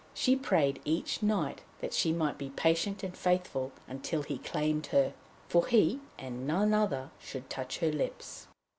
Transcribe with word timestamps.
She 0.15 0.35
prayed 0.35 0.81
each 0.83 1.21
night 1.21 1.61
that 1.79 1.93
she 1.93 2.11
might 2.11 2.39
be 2.39 2.49
patient 2.49 3.03
and 3.03 3.15
faithful 3.15 3.71
until 3.87 4.23
he 4.23 4.39
claimed 4.39 4.87
her, 4.87 5.13
for 5.47 5.67
he, 5.67 5.99
and 6.17 6.47
none 6.47 6.73
other, 6.73 7.11
should 7.19 7.51
touch 7.51 7.77
her 7.77 7.91
lips. 7.91 8.47